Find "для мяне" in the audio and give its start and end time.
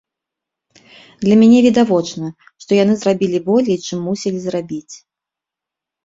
1.25-1.57